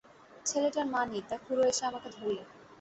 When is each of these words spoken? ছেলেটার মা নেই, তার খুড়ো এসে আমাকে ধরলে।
ছেলেটার 0.45 0.87
মা 0.93 1.01
নেই, 1.05 1.23
তার 1.29 1.39
খুড়ো 1.45 1.63
এসে 1.71 1.83
আমাকে 1.89 2.09
ধরলে। 2.15 2.43